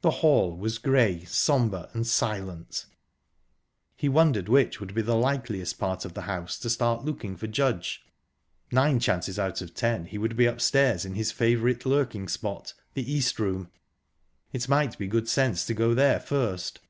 The 0.00 0.10
hall 0.10 0.56
was 0.56 0.78
grey, 0.78 1.22
sombre, 1.24 1.88
and 1.92 2.04
silent. 2.04 2.86
He 3.94 4.08
wondered 4.08 4.48
which 4.48 4.80
would 4.80 4.92
be 4.92 5.02
the 5.02 5.14
likeliest 5.14 5.78
part 5.78 6.04
of 6.04 6.14
the 6.14 6.22
house 6.22 6.58
to 6.58 6.68
start 6.68 7.04
looking 7.04 7.36
for 7.36 7.46
Judge...Nine 7.46 8.98
chances 8.98 9.38
out 9.38 9.60
of 9.62 9.72
ten, 9.72 10.06
he 10.06 10.18
would 10.18 10.34
be 10.34 10.46
upstairs 10.46 11.04
in 11.04 11.14
his 11.14 11.30
favourite 11.30 11.86
lurking 11.86 12.26
spot 12.26 12.74
the 12.94 13.08
East 13.08 13.38
Room. 13.38 13.70
It 14.52 14.68
might 14.68 14.98
be 14.98 15.06
good 15.06 15.28
sense 15.28 15.64
to 15.66 15.74
go 15.74 15.94
there 15.94 16.18
first... 16.18 16.80